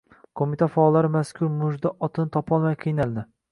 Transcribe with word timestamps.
Qo‘mita 0.39 0.67
faollari 0.77 1.11
mazkur 1.17 1.53
mujda 1.59 1.93
otini 2.09 2.35
topolmay 2.39 2.81
qiynaldi. 2.83 3.29